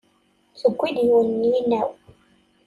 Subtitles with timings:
[0.59, 1.89] Tewwi-d yiwen n yinaw.